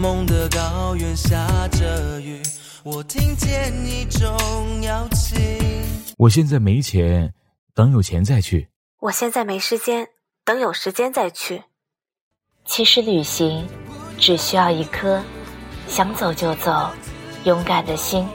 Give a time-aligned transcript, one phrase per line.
[0.00, 2.40] 梦的高原下着雨，
[2.82, 5.38] 我听见一种邀请。
[6.16, 7.34] 我现在没钱，
[7.74, 8.70] 等有钱再去。
[9.00, 10.08] 我现在没时间，
[10.42, 11.62] 等有时间再去。
[12.64, 13.68] 其实旅行
[14.18, 15.22] 只需要一颗
[15.86, 16.88] 想走就走、
[17.44, 18.26] 勇敢的心，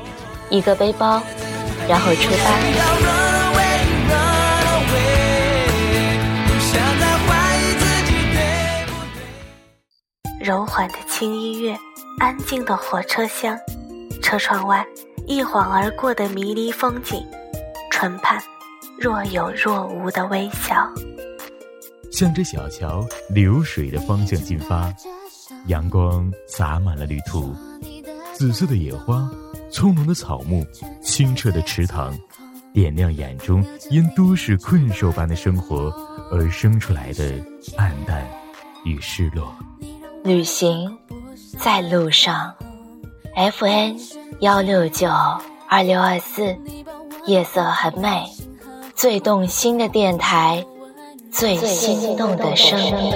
[0.51, 1.19] 一个背包，
[1.89, 3.04] 然后出发。
[10.45, 11.75] 柔缓的轻音乐，
[12.19, 13.57] 安静的火车厢，
[14.21, 14.85] 车窗外
[15.25, 17.19] 一晃而过的迷离风景，
[17.89, 18.39] 唇畔
[18.95, 20.87] 若有若无的微笑。
[22.11, 24.93] 向着小桥流水的方向进发，
[25.65, 27.51] 阳光洒满了旅途，
[28.31, 29.27] 紫色的野花，
[29.71, 30.63] 葱茏的草木，
[31.01, 32.15] 清澈的池塘，
[32.71, 35.91] 点亮眼中因都市困兽般的生活
[36.29, 37.31] 而生出来的
[37.79, 38.23] 黯淡
[38.83, 39.51] 与失落。
[40.25, 40.97] 旅行
[41.59, 42.51] 在路上
[43.35, 43.95] ，FN
[44.39, 45.07] 幺六九
[45.69, 46.57] 二六二四，
[47.27, 48.25] 夜色很美，
[48.95, 50.65] 最动心的电台，
[51.31, 53.13] 最心动的声音。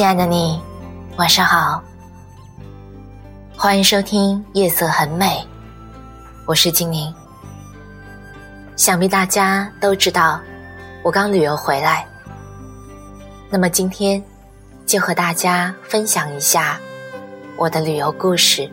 [0.00, 0.58] 亲爱的你，
[1.18, 1.82] 晚上好。
[3.54, 5.26] 欢迎收听《夜色很美》，
[6.46, 7.14] 我是精灵。
[8.76, 10.40] 想必大家都知道，
[11.02, 12.06] 我刚旅游回来。
[13.50, 14.24] 那么今天
[14.86, 16.80] 就和大家分享一下
[17.58, 18.72] 我的旅游故事。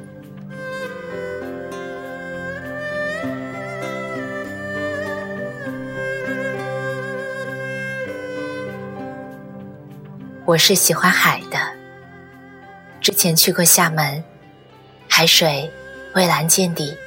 [10.47, 11.59] 我是喜欢海的，
[13.01, 14.23] 之前去过厦门，
[15.09, 15.69] 海水
[16.13, 16.97] 蔚蓝见底。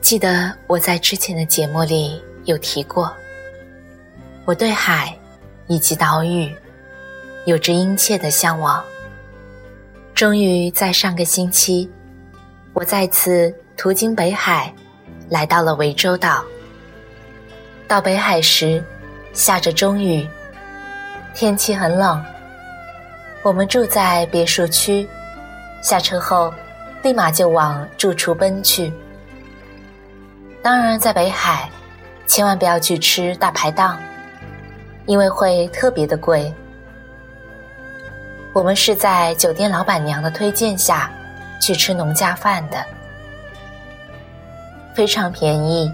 [0.00, 3.14] 记得我在之前的节目里有提过，
[4.46, 5.14] 我对海
[5.66, 6.50] 以及岛屿
[7.44, 8.82] 有着殷切的向往。
[10.14, 11.90] 终于在上个星期，
[12.72, 14.74] 我再次途经北海，
[15.28, 16.42] 来到了涠洲岛。
[17.86, 18.82] 到北海时，
[19.34, 20.26] 下着中雨。
[21.38, 22.20] 天气很冷，
[23.44, 25.08] 我们住在别墅区，
[25.80, 26.52] 下车后
[27.04, 28.92] 立马就往住处奔去。
[30.60, 31.70] 当然，在北海，
[32.26, 33.96] 千万不要去吃大排档，
[35.06, 36.52] 因为会特别的贵。
[38.52, 41.08] 我们是在酒店老板娘的推荐下
[41.60, 42.84] 去吃农家饭的，
[44.92, 45.88] 非常便宜，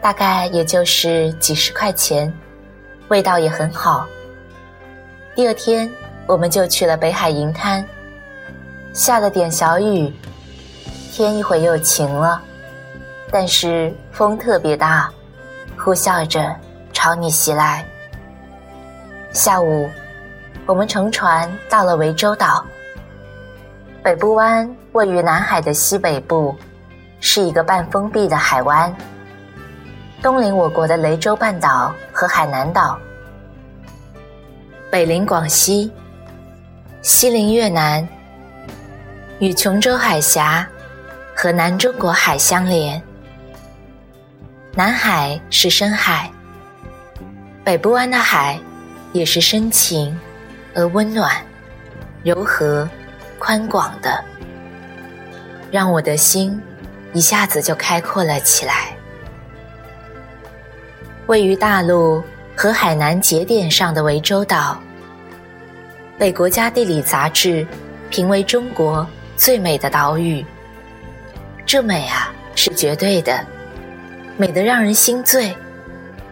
[0.00, 2.34] 大概也就是几十块钱，
[3.06, 4.08] 味道也很好。
[5.34, 5.90] 第二天，
[6.26, 7.82] 我们就去了北海银滩，
[8.92, 10.12] 下了点小雨，
[11.10, 12.38] 天一会又晴了，
[13.30, 15.10] 但是风特别大，
[15.78, 16.54] 呼啸着
[16.92, 17.82] 朝你袭来。
[19.32, 19.88] 下午，
[20.66, 22.62] 我们乘船到了涠洲岛。
[24.02, 26.54] 北部湾位于南海的西北部，
[27.20, 28.94] 是一个半封闭的海湾，
[30.20, 32.98] 东临我国的雷州半岛和海南岛。
[34.92, 35.90] 北临广西，
[37.00, 38.06] 西临越南，
[39.38, 40.68] 与琼州海峡
[41.34, 43.02] 和南中国海相连。
[44.74, 46.30] 南海是深海，
[47.64, 48.60] 北部湾的海
[49.14, 50.14] 也是深情
[50.74, 51.34] 而温暖、
[52.22, 52.86] 柔和、
[53.38, 54.22] 宽广的，
[55.70, 56.60] 让我的心
[57.14, 58.94] 一下子就开阔了起来。
[61.28, 62.22] 位于大陆。
[62.56, 64.80] 和海南节点上的涠洲岛，
[66.18, 67.66] 被国家地理杂志
[68.10, 70.44] 评为中国最美的岛屿。
[71.64, 73.44] 这美啊，是绝对的，
[74.36, 75.56] 美得让人心醉，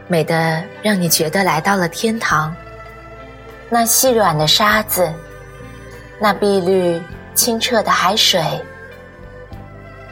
[0.07, 2.55] 美得让你觉得来到了天堂。
[3.69, 5.11] 那细软的沙子，
[6.21, 7.01] 那碧绿
[7.35, 8.43] 清澈的海水，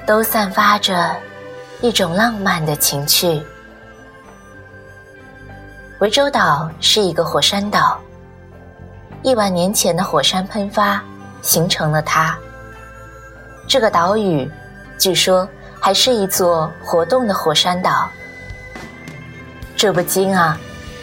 [0.07, 1.15] 都散发着
[1.81, 3.43] 一种浪漫的情趣。
[5.99, 7.99] 涠洲岛是一个火山岛，
[9.25, 11.03] 亿万年前的火山喷发
[11.43, 12.39] 形成了它。
[13.67, 14.49] 这个岛屿
[14.97, 15.47] 据说
[15.81, 18.09] 还是一座活动的火山岛，
[19.75, 20.57] 这不禁啊，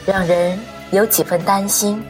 [0.06, 0.58] 让人
[0.92, 2.02] 有几分担心。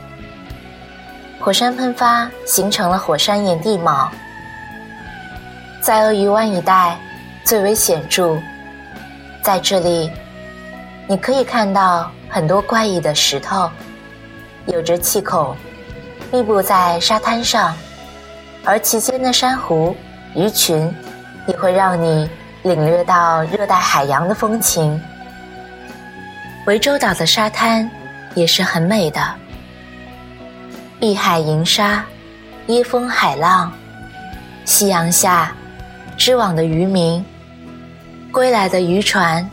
[1.40, 4.12] 火山喷发形成了火山岩地貌，
[5.81, 7.00] 在鳄鱼湾一带
[7.44, 8.38] 最为显著。
[9.42, 10.12] 在这里，
[11.07, 13.69] 你可以看到很多怪异的石头，
[14.66, 15.56] 有着气孔，
[16.31, 17.75] 密布在沙滩上，
[18.63, 19.96] 而其间的珊瑚、
[20.34, 20.92] 鱼群
[21.48, 22.28] 也会让你
[22.63, 25.00] 领略到热带海洋的风情。
[26.66, 27.88] 涠洲岛的沙滩
[28.34, 29.22] 也是很美的，
[31.00, 32.04] 碧海银沙，
[32.68, 33.72] 椰风海浪，
[34.66, 35.54] 夕阳下
[36.18, 37.24] 织网的渔民。
[38.31, 39.50] 归来的渔船，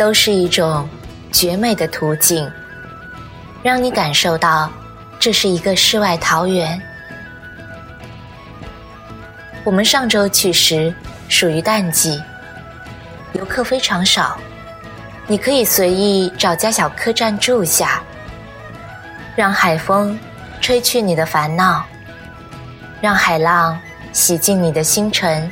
[0.00, 0.88] 都是一种
[1.30, 2.50] 绝美的图景，
[3.62, 4.72] 让你感受到
[5.18, 6.80] 这是一个世外桃源。
[9.62, 10.94] 我们上周去时
[11.28, 12.18] 属于淡季，
[13.34, 14.38] 游客非常少，
[15.26, 18.02] 你可以随意找家小客栈住下，
[19.36, 20.18] 让海风
[20.62, 21.84] 吹去你的烦恼，
[23.02, 23.78] 让海浪
[24.14, 25.50] 洗净你的星辰，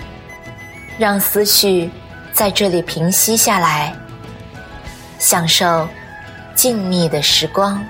[0.96, 1.90] 让思绪。
[2.32, 3.92] 在这里平息下来，
[5.18, 5.88] 享受
[6.54, 7.84] 静谧的时光。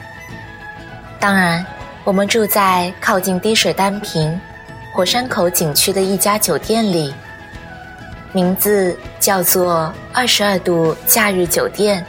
[1.20, 1.64] 当然，
[2.04, 4.40] 我们住在靠近滴水丹坪
[4.92, 7.14] 火山口景区的一家酒店里，
[8.32, 12.04] 名字叫做二十二度假日酒店。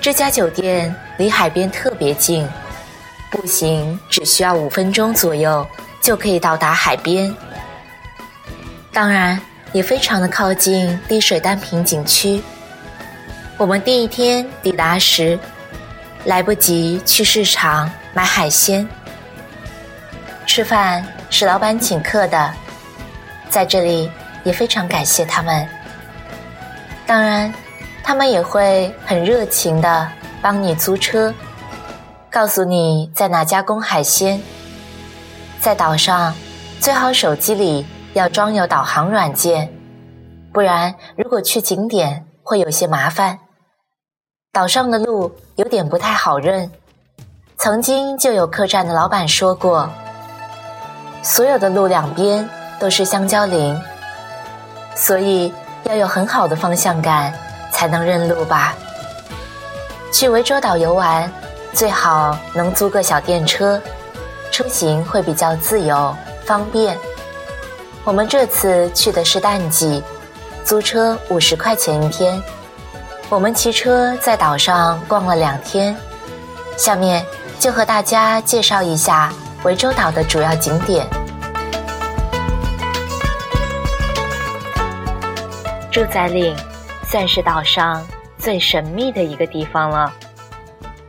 [0.00, 2.48] 这家酒店离海边特别近，
[3.30, 5.66] 步行只需要五分钟左右
[6.00, 7.34] 就可以到达海边。
[8.92, 9.40] 当然。
[9.74, 12.42] 也非常的靠近滴水丹坪景区。
[13.58, 15.36] 我们第一天抵达时，
[16.24, 18.88] 来不及去市场买海鲜。
[20.46, 22.54] 吃饭是老板请客的，
[23.50, 24.08] 在这里
[24.44, 25.68] 也非常感谢他们。
[27.04, 27.52] 当然，
[28.04, 30.08] 他们也会很热情的
[30.40, 31.34] 帮你租车，
[32.30, 34.40] 告诉你在哪家供海鲜。
[35.58, 36.32] 在岛上，
[36.78, 37.84] 最好手机里。
[38.14, 39.70] 要装有导航软件，
[40.52, 43.38] 不然如果去景点会有些麻烦。
[44.58, 46.68] 岛上的路有点不太好认，
[47.56, 49.88] 曾经就有客栈的老板说过，
[51.22, 52.50] 所有的路两边
[52.80, 53.80] 都是香蕉林，
[54.96, 57.32] 所以要有很好的方向感
[57.70, 58.74] 才能认路吧。
[60.12, 61.32] 去涠洲岛游玩，
[61.72, 63.80] 最好能租个小电车，
[64.50, 66.12] 出行会比较自由
[66.44, 66.98] 方便。
[68.02, 70.02] 我们这次去的是淡季，
[70.64, 72.42] 租车五十块钱一天。
[73.30, 75.94] 我们骑车在岛上逛了两天，
[76.76, 77.24] 下面
[77.58, 79.32] 就和大家介绍一下
[79.62, 81.06] 涠洲岛的主要景点。
[85.90, 86.56] 住在岭
[87.04, 88.06] 算是岛上
[88.38, 90.12] 最神秘的一个地方了，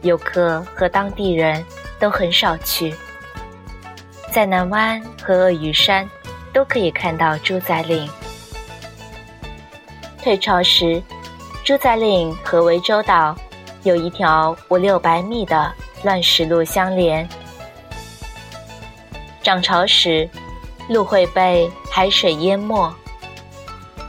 [0.02, 1.64] 游客和当地人
[2.00, 2.94] 都很少去。
[4.32, 6.08] 在南湾和鳄鱼山。
[6.52, 8.10] 都可以看到猪仔岭。
[10.24, 11.00] 退潮时，
[11.70, 13.36] 朱仔岭和涠洲岛
[13.84, 15.72] 有一条五六百米的
[16.02, 17.30] 乱石路相连。
[19.44, 20.28] 涨潮时，
[20.90, 22.92] 路会被海水淹没，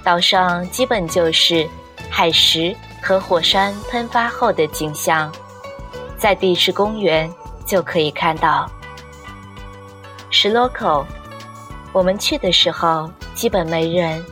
[0.03, 1.69] 岛上基本就是
[2.09, 5.31] 海石和火山喷发后的景象，
[6.17, 7.31] 在地质公园
[7.67, 8.67] 就可以看到
[10.31, 11.05] 石螺口。
[11.93, 14.25] 我们去的时候基本没人，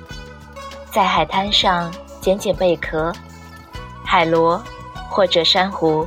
[0.90, 1.92] 在海滩上
[2.28, 3.10] 捡捡贝壳、
[4.04, 4.62] 海螺
[5.08, 6.06] 或者珊瑚。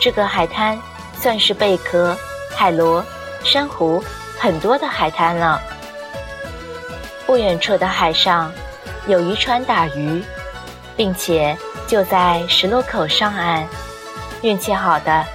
[0.00, 0.80] 这个海滩
[1.20, 2.16] 算是贝壳、
[2.56, 3.04] 海螺、
[3.44, 4.02] 珊瑚
[4.38, 5.60] 很多的海滩了。
[7.26, 8.50] 不远处的海上
[9.06, 10.24] 有渔船打鱼，
[10.96, 11.54] 并且
[11.86, 13.68] 就在石螺口上岸，
[14.40, 15.26] 运气好的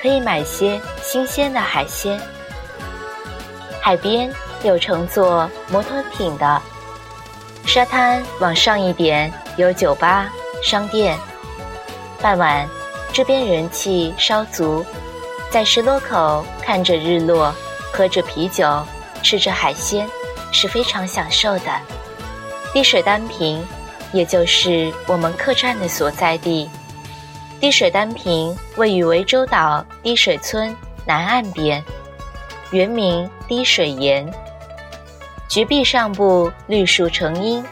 [0.00, 2.18] 可以买些新鲜的海鲜。
[3.82, 4.32] 海边。
[4.64, 6.62] 有乘坐摩托艇的，
[7.66, 10.30] 沙滩往上一点有酒吧、
[10.62, 11.18] 商店。
[12.20, 12.68] 傍晚，
[13.12, 14.84] 这边人气稍足，
[15.50, 17.54] 在石螺口看着日落，
[17.92, 18.82] 喝着啤酒，
[19.22, 20.08] 吃着海鲜，
[20.52, 21.70] 是非常享受的。
[22.72, 23.62] 滴水丹坪，
[24.12, 26.70] 也就是我们客栈的所在地。
[27.60, 31.84] 滴水丹坪位于涠洲岛滴水村南岸边，
[32.70, 34.26] 原名滴水岩。
[35.48, 37.62] 菊壁上部绿树成荫，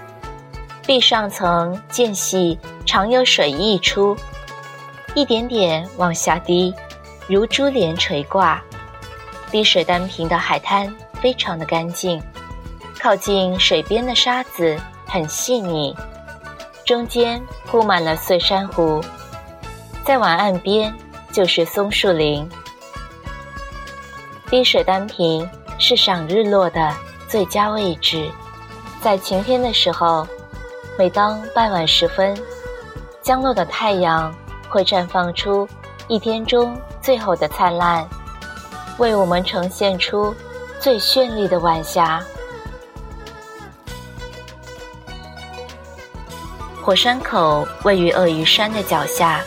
[0.90, 4.16] 壁上层间隙常有水溢出，
[5.14, 6.74] 一点点往下滴，
[7.28, 8.60] 如珠帘垂挂。
[9.52, 10.92] 滴水丹屏的海滩
[11.22, 12.20] 非常的干净，
[12.98, 15.94] 靠近水边的沙子很细腻，
[16.84, 19.00] 中间铺满了碎珊瑚，
[20.04, 20.92] 再往岸边
[21.30, 22.44] 就是松树林。
[24.50, 26.92] 滴水丹屏是赏日落的。
[27.28, 28.28] 最佳位置，
[29.00, 30.26] 在晴天的时候，
[31.00, 32.38] 每当傍晚时分，
[33.22, 34.30] 降落的太阳
[34.68, 35.66] 会绽放出
[36.08, 38.06] 一天中最后的灿烂，
[38.98, 40.36] 为我们呈现出
[40.78, 42.22] 最绚丽的晚霞。
[46.82, 49.40] 火山口位于鳄鱼山的脚下，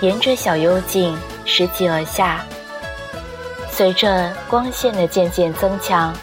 [0.00, 2.42] 沿着小幽径拾级而下。
[3.70, 6.14] 随着光线的渐渐增强，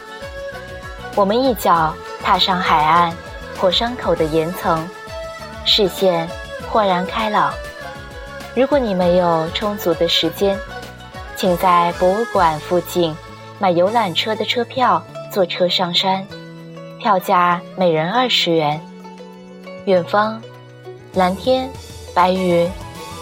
[1.13, 3.13] 我们一脚踏上海岸，
[3.63, 4.85] 火山口的岩层，
[5.63, 6.27] 视线
[6.69, 7.53] 豁然开朗。
[8.53, 10.59] 如果你没有充足的时间，
[11.37, 13.15] 请在博物馆附近
[13.59, 15.01] 买游览车的车票，
[15.31, 16.27] 坐车上山，
[16.99, 18.81] 票价每人二十元。
[19.85, 20.41] 远方，
[21.13, 21.69] 蓝天、
[22.13, 22.69] 白云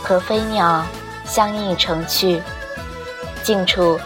[0.02, 0.84] 和飞鸟
[1.24, 2.42] 相映成趣，
[3.44, 4.00] 近处。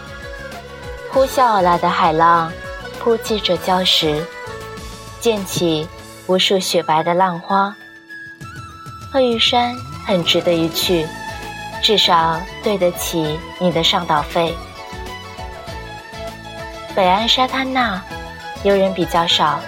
[1.13, 2.51] 呼啸而来的海浪，
[2.99, 4.21] 扑击着礁石，
[5.21, 5.87] 溅起
[6.27, 7.75] 无数雪白的浪花。
[9.11, 11.05] 鹤玉山很值得一去，
[11.81, 14.53] 至少对得起你的上岛费。
[16.95, 18.01] 北岸沙滩那，
[18.63, 19.59] 游人比较少，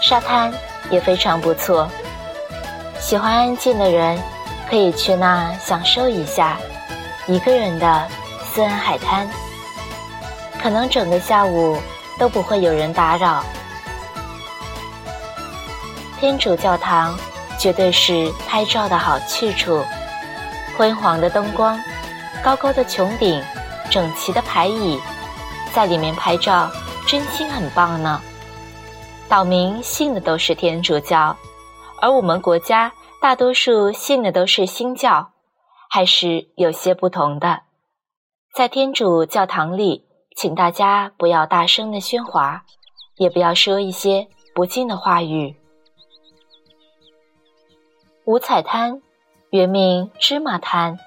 [0.00, 0.52] 沙滩
[0.90, 1.88] 也非常不错。
[3.00, 4.18] 喜欢安静的人，
[4.70, 6.56] 可以去那享受一下
[7.26, 8.08] 一个人的
[8.44, 9.28] 私人海滩。
[10.62, 11.78] 可能整个下午
[12.18, 13.44] 都不会有人打扰。
[16.18, 17.16] 天主教堂
[17.58, 19.82] 绝对是拍照的好去处，
[20.76, 21.78] 昏黄的灯光，
[22.42, 23.42] 高高的穹顶，
[23.90, 24.98] 整齐的排椅，
[25.72, 26.70] 在里面拍照
[27.06, 28.20] 真心很棒呢。
[29.28, 31.36] 岛民信的都是天主教，
[32.00, 35.30] 而我们国家大多数信的都是新教，
[35.90, 37.62] 还是有些不同的。
[38.54, 40.04] 在天主教堂里。
[40.36, 42.64] 请大家不要大声的喧哗，
[43.18, 45.54] 也不要说一些不敬的话语。
[48.26, 49.02] 五彩滩
[49.50, 50.98] 原名芝麻滩，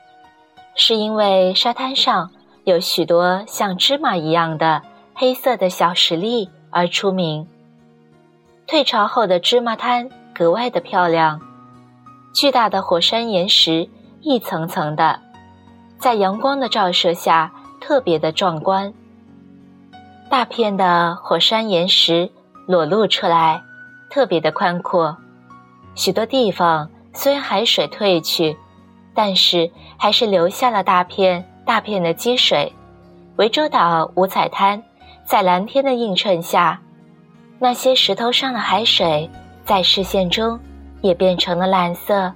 [0.75, 2.29] 是因为沙滩上
[2.63, 4.83] 有许多像芝麻一样的
[5.15, 7.47] 黑色的小石粒而出名。
[8.67, 11.41] 退潮后的芝麻滩格外的漂亮，
[12.35, 13.89] 巨大的火山岩石
[14.21, 15.19] 一层层的，
[15.97, 18.93] 在阳光的照射下特别的壮观。
[20.29, 22.29] 大片的火山岩石
[22.67, 23.63] 裸露出来，
[24.07, 25.17] 特别的宽阔。
[25.95, 28.55] 许多地方虽然海水退去，
[29.15, 32.71] 但是还是留下了大片大片的积水。
[33.35, 34.83] 涠洲岛五彩滩
[35.25, 36.79] 在蓝天的映衬下，
[37.57, 39.27] 那些石头上的海水
[39.65, 40.59] 在视线中
[41.01, 42.31] 也变成了蓝色，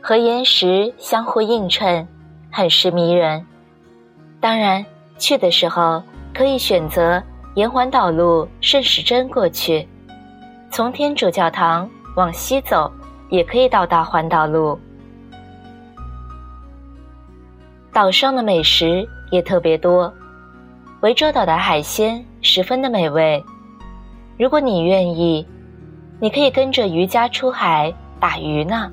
[0.00, 2.06] 和岩石相互映衬，
[2.52, 3.44] 很是迷人。
[4.40, 4.86] 当然，
[5.18, 6.00] 去的时候。
[6.34, 7.20] 可以选择
[7.56, 9.88] 沿环岛路顺时针过去，
[10.70, 12.88] 从天主教堂往西走，
[13.28, 14.78] 也可以到达环岛路。
[17.92, 20.12] 岛上的美食也特别多，
[21.00, 23.42] 涠洲岛的海鲜十分的美味。
[24.38, 25.46] 如果你愿意，
[26.20, 28.90] 你可以跟着渔家出海打鱼呢。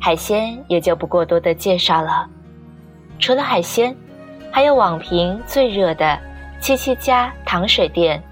[0.00, 2.28] 海鲜也就不过多的介绍了。
[3.18, 3.96] 除了海鲜，
[4.50, 6.18] 还有网评最热的。
[6.60, 8.22] 七七家糖水店，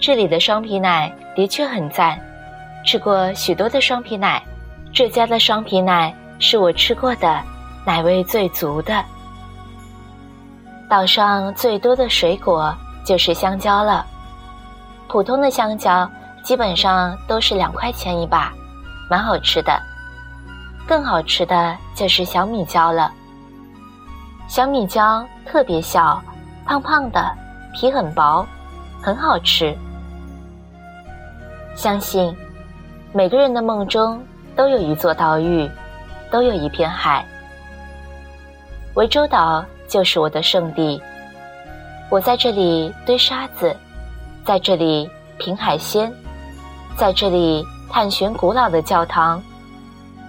[0.00, 2.20] 这里的双皮奶的确很赞，
[2.84, 4.42] 吃过许多的双皮奶，
[4.92, 7.42] 这家的双皮奶是我吃过的
[7.84, 9.04] 奶味最足的。
[10.88, 12.74] 岛上最多的水果
[13.04, 14.04] 就是香蕉了，
[15.08, 16.08] 普通的香蕉
[16.42, 18.52] 基本上都是两块钱一把，
[19.10, 19.80] 蛮好吃的。
[20.86, 23.10] 更好吃的就是小米椒了，
[24.46, 26.22] 小米椒特别小，
[26.66, 27.44] 胖胖的。
[27.76, 28.46] 皮很薄，
[29.02, 29.76] 很好吃。
[31.74, 32.32] 相信
[33.16, 34.20] 每个人的梦中
[34.56, 35.70] 都有一座岛屿，
[36.32, 37.24] 都有一片海。
[38.92, 41.00] 涠洲岛就是我的圣地，
[42.10, 43.72] 我在这里堆沙子，
[44.44, 46.12] 在这里品海鲜，
[46.96, 49.40] 在这里探寻古老的教堂，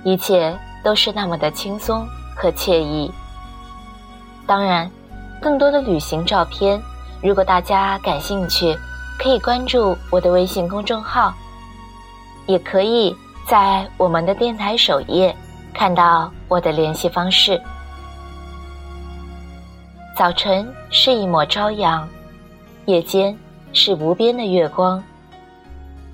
[0.03, 3.11] 一切都是那么的轻松和惬意。
[4.45, 4.87] 当然，
[5.41, 6.79] 更多的旅行照片。
[7.23, 8.77] 如果大家感兴趣，
[9.17, 11.33] 可以关注我的微信公众号，
[12.47, 13.15] 也可以
[13.47, 15.35] 在我们的电台首页
[15.73, 17.61] 看到我的联系方式。
[20.17, 22.07] 早晨是一抹朝阳，
[22.85, 23.37] 夜间
[23.73, 25.03] 是无边的月光，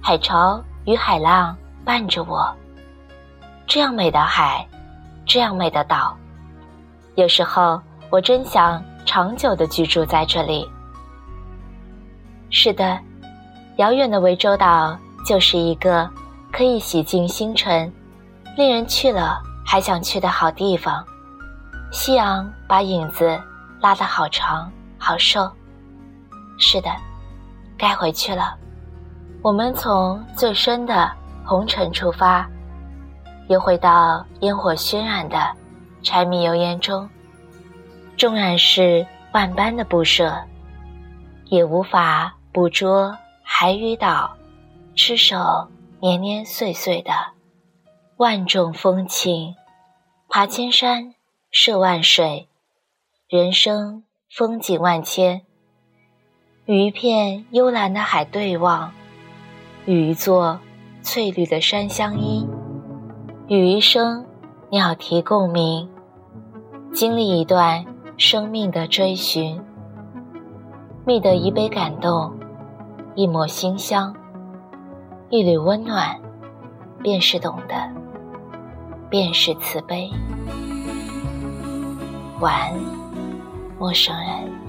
[0.01, 2.51] 海潮与海浪伴着我。
[3.67, 4.67] 这样美的海，
[5.25, 6.17] 这样美的岛，
[7.15, 10.67] 有时候我真想长久的居住在这里。
[12.49, 12.99] 是的，
[13.77, 16.09] 遥远的涠洲岛就是一个
[16.51, 17.91] 可以洗净星辰、
[18.57, 21.03] 令人去了还想去的好地方。
[21.91, 23.39] 夕阳把影子
[23.79, 25.49] 拉得好长好瘦。
[26.57, 26.89] 是的，
[27.77, 28.55] 该回去了。
[29.41, 31.11] 我们从最深的
[31.43, 32.47] 红尘出发，
[33.47, 35.51] 又回到烟火渲染的
[36.03, 37.09] 柴米油盐中。
[38.17, 40.37] 纵然是万般的不舍，
[41.45, 44.31] 也无法捕捉海与岛，
[44.95, 45.67] 痴守
[46.01, 47.11] 年年岁岁的
[48.17, 49.53] 万种风情。
[50.27, 51.13] 爬千山，
[51.51, 52.47] 涉万水，
[53.29, 55.43] 人生风景万千。
[56.65, 58.91] 与一片幽蓝的海对望，
[59.85, 60.59] 与一座
[61.03, 62.47] 翠绿的山相依，
[63.47, 64.25] 与一声
[64.71, 65.87] 鸟啼共鸣，
[66.91, 67.85] 经历一段。
[68.17, 69.59] 生命的追寻，
[71.07, 72.31] 觅得一杯感动，
[73.15, 74.15] 一抹馨香，
[75.31, 76.19] 一缕温暖，
[77.01, 77.73] 便是懂得，
[79.09, 80.11] 便是慈悲。
[82.41, 82.73] 晚安，
[83.79, 84.60] 陌生人。